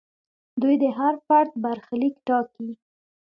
دوی 0.61 0.75
د 0.83 0.85
هر 0.97 1.13
فرد 1.27 1.51
برخلیک 1.63 2.15
ټاکي. 2.27 2.69